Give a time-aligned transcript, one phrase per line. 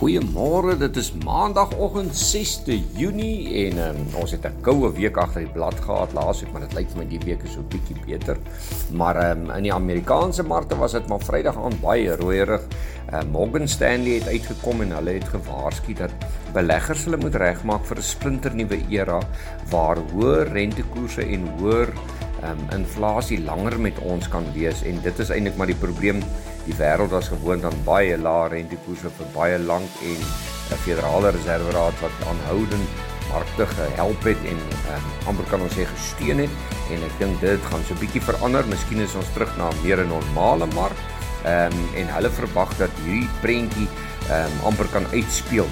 [0.00, 5.52] Goeiemôre, dit is Maandagoggend 6de Junie en um, ons het 'n koue week agter die
[5.52, 8.40] blad gehad laasweek, maar dit lyk vir my die week is so bietjie beter.
[8.96, 12.64] Maar um, in die Amerikaanse markte was dit maar Vrydag aan baie rooierig.
[13.12, 16.16] Uh, Morgan Stanley het uitgekom en hulle het gewaarsku dat
[16.54, 19.20] beleggers hulle moet regmaak vir 'n splinternuwe era
[19.68, 21.92] waar hoë rentekoerse en hoër
[22.40, 26.24] um, inflasie langer met ons kan wees en dit is eintlik maar die probleem
[26.70, 30.20] die wêreld was gewoond aan baie lae rentekoerse vir baie lank en
[30.70, 32.88] 'n federale reserveraad wat aanhoudend
[33.30, 34.60] markte gehelp het en
[34.94, 36.54] um, amper kan ons sê gesteun het.
[36.90, 38.66] En ek dink dit gaan so 'n bietjie verander.
[38.66, 40.98] Miskien is ons terug na 'n meer normale mark
[41.44, 43.88] um, en hulle verwag dat hierdie prentjie
[44.30, 45.68] um, amper kan uitspeel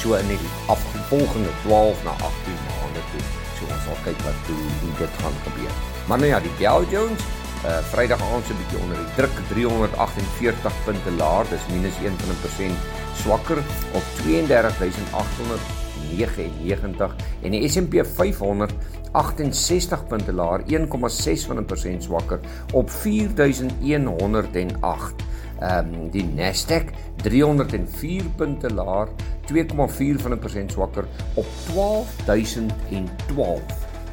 [0.00, 3.24] so in die afgevolgende 12 na 18 maande toe.
[3.58, 5.74] So ons sal kyk wat hoe, hoe dit gaan gebeur.
[6.06, 7.22] Maar nou ja, die Dow Jones
[7.66, 12.76] uh Vrydag aand so 'n bietjie onder die druk 348 punte laer, dis minus 1%
[13.22, 13.58] swakker
[13.92, 18.72] op 32899 en die S&P 500
[19.12, 22.40] 68 punte laer, 1,6% swakker
[22.72, 25.14] op 4108.
[25.58, 26.84] Ehm um, die Nasdaq
[27.24, 29.08] 304 punte laer,
[29.50, 33.62] 2,4% swakker op 12012.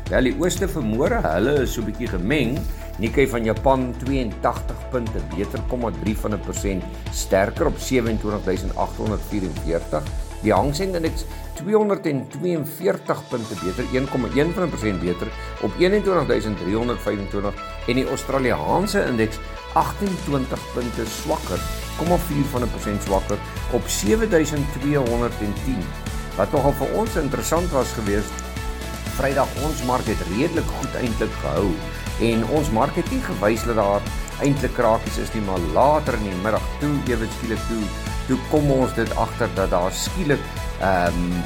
[0.09, 2.57] Wel die ooste vermoere, hulle is so bietjie gemeng.
[2.97, 10.03] Nikkei van Japan 82 punte beter, 0,3 van 'n persent sterker op 27844.
[10.41, 15.27] Die Hang Seng Indeks 242 punte beter, 1,1 van 'n persent beter
[15.61, 17.53] op 21325
[17.87, 19.39] en die Australiese Indeks
[19.73, 21.59] 28 punte swakker,
[21.99, 23.37] 0,4 van 'n persent swakker
[23.71, 25.77] op 7210.
[26.35, 28.44] Wat nogal vir ons interessant was geweest,
[29.15, 31.69] Vrydag ons mark het redelik goed eintlik gehou
[32.29, 34.09] en ons mark het nie gewys dat daar
[34.43, 37.83] eintlik krakies is nie, maar later in die middag toe ewe skielik toe
[38.27, 40.41] toe kom ons dit agter dat daar skielik
[40.81, 41.37] ehm um,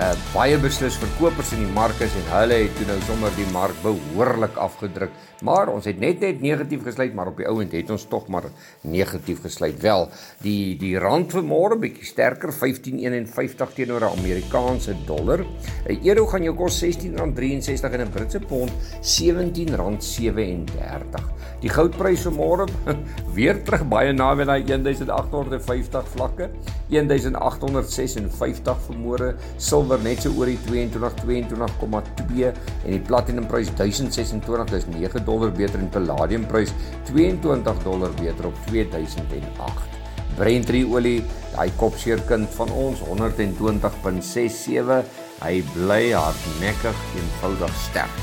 [0.00, 3.48] uh, baie beslis verkopers in die mark is en hulle het toe nou sommer die
[3.52, 5.12] mark behoorlik afgedruk.
[5.44, 8.44] Maar ons het net net negatief gesluit, maar op die ouend het ons tog maar
[8.84, 9.80] negatief gesluit.
[9.80, 10.08] Wel,
[10.44, 15.44] die die rand vanmôre bietjie sterker, 15.51 teenoor 'n Amerikaanse dollar.
[15.88, 21.22] 'n Euro gaan jou kos R16.63 en 'n Britse pond R17.37.
[21.60, 22.66] Die goudprys vanmôre
[23.36, 26.50] weer terug baie naby daai 1850 vlakke.
[26.90, 34.86] 1856 vanmôre silwer net so oor die 22 22,2 en die platinum prys 1026 dis
[34.86, 36.70] 9 dollar beter en palladium prys
[37.10, 40.00] 22 dollar beter op 2008
[40.38, 41.20] Brent olie
[41.52, 45.02] daai kopseer kind van ons 120.67
[45.40, 48.16] hy bly hardnekkig eenvoudig sterk.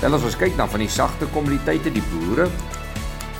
[0.00, 2.46] Dan as ons kyk na van die sagte kommoditeite die boere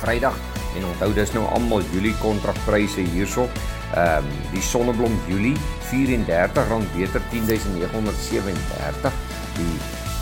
[0.03, 0.37] Vrydag
[0.77, 3.49] en onthou dis nou almal Julie kontrakpryse hierso
[3.94, 5.56] Ehm um, die sonneblom Julie
[5.88, 9.12] R34 beter 10937.
[9.56, 9.76] Die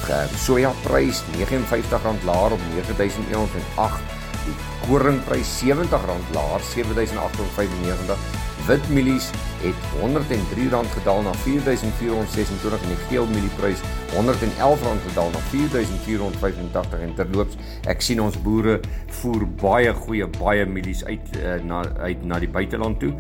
[0.09, 4.15] uh, soja prys R59 laer op 9108.
[4.47, 4.55] Die
[4.87, 8.44] koringprys R70 laer 7895.
[8.66, 9.31] Wit mielies
[9.62, 13.82] het R103 gedaal na R4426 en die geel mielieprys
[14.15, 18.81] R111 gedaal na R4485 en terloops ek sien ons boere
[19.21, 23.12] voer baie goeie baie mielies uit uh, na uit na die buiteland toe.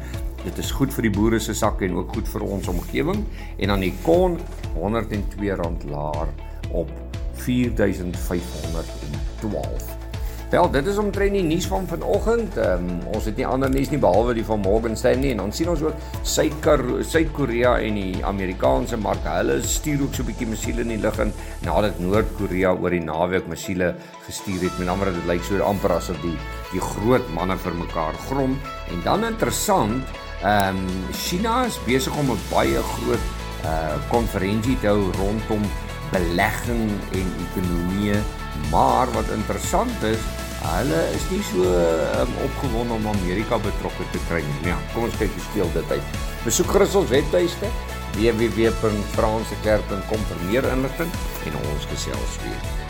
[0.46, 3.24] Dit is goed vir die boere se sakke en ook goed vir ons omgewing
[3.58, 4.38] en dan die kon
[4.78, 5.42] R102
[5.90, 6.30] laer
[6.70, 6.86] op
[7.42, 10.06] 4512.
[10.50, 12.54] Wel, dit is omtrent die nuus van vanoggend.
[12.56, 15.52] Ehm um, ons het nie ander nuus nie behalwe die van Morgan Stanley en dan
[15.52, 19.26] sien ons ook Suid-Korea en die Amerikaanse mark.
[19.26, 21.32] Hulle stuur ook so 'n bietjie missiele in die lug in
[21.66, 23.94] nadat Noord-Korea oor die naweek missiele
[24.26, 24.78] gestuur het.
[24.78, 26.38] Met ander woorde, dit lyk so amper asof die
[26.72, 28.58] die groot manne vir mekaar grom.
[28.90, 30.04] En dan interessant,
[30.42, 33.24] ehm um, China is besig om 'n baie groot
[33.64, 35.62] uh konferensie te hou rondom
[36.12, 38.22] belegging en ekonomie
[38.70, 40.18] Maar wat interessant is,
[40.62, 41.62] hulle is nie so
[42.20, 44.68] um, opgewonde om Amerika betrokke te kry nie.
[44.70, 46.06] Ja, kom ons kyk hoe speel dit uit.
[46.46, 47.66] Besoek gerus ons webtuiste
[48.16, 51.10] www.fransekerk.com vir meer inligting
[51.46, 52.85] en ons gesels weer.